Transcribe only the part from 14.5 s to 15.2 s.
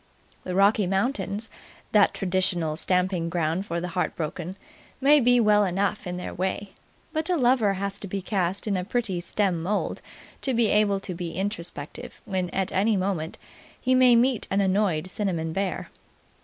annoyed